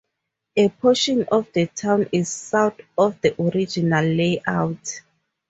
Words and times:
A 0.55 0.67
portion 0.67 1.27
of 1.31 1.53
the 1.53 1.67
town 1.67 2.09
is 2.11 2.27
south 2.27 2.81
of 2.97 3.21
the 3.21 3.39
original 3.39 4.03
layout. 4.03 5.01